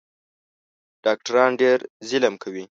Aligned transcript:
ډاکټران 1.03 1.51
ډېر 1.61 1.79
ظلم 2.09 2.35
کوي 2.43 2.63